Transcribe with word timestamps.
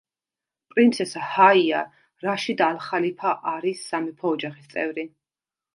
პრინცესა 0.71 1.21
ჰაია 1.33 1.81
რაშიდ 2.27 2.65
ალ-ხალიფა 2.71 3.35
არის 3.55 3.87
სამეფო 3.93 4.37
ოჯახის 4.37 4.75
წევრი. 4.77 5.07